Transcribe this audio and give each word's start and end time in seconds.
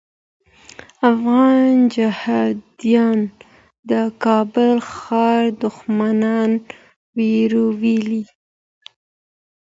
افغان 1.11 1.71
جهاديان 1.95 3.19
د 3.89 3.91
کابل 4.23 4.71
ښار 4.93 5.43
دښمنان 5.63 6.51
ویرولي. 7.17 8.23